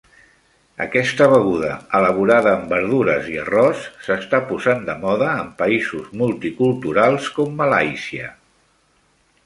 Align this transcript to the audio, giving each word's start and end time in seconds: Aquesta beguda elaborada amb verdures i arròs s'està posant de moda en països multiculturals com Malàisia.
Aquesta 0.85 1.27
beguda 1.33 1.69
elaborada 1.99 2.53
amb 2.53 2.73
verdures 2.77 3.29
i 3.33 3.37
arròs 3.43 3.85
s'està 4.07 4.41
posant 4.53 4.83
de 4.91 4.97
moda 5.05 5.31
en 5.45 5.55
països 5.63 6.11
multiculturals 6.25 7.33
com 7.39 7.59
Malàisia. 7.63 8.37